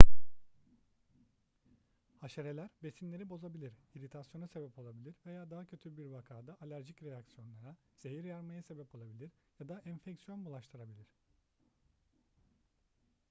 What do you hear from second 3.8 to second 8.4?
iritasyona sebep olabilir veya daha kötü bir vakada alerjik reaksiyonlara zehir